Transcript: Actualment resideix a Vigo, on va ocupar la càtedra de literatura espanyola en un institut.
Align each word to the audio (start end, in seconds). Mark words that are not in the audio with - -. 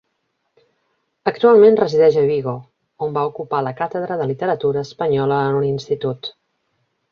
Actualment 1.31 1.77
resideix 1.81 2.17
a 2.21 2.23
Vigo, 2.29 2.55
on 3.09 3.13
va 3.19 3.27
ocupar 3.33 3.61
la 3.67 3.75
càtedra 3.83 4.19
de 4.23 4.29
literatura 4.33 4.85
espanyola 4.89 5.41
en 5.53 5.63
un 5.63 5.71
institut. 5.71 6.35